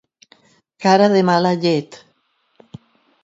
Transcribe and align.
Cara 0.85 1.09
de 1.15 1.21
mala 1.29 1.51
llet. 1.65 1.99